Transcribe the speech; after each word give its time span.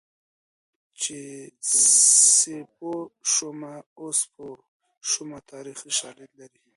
چې 1.01 1.19
سیپو 2.35 2.93
شومه 3.31 3.73
اوس 3.99 4.19
په 4.23 4.27
پوه 4.33 4.55
شومه 5.09 5.39
تاریخي 5.51 5.91
شالید 5.99 6.31
لري 6.39 6.61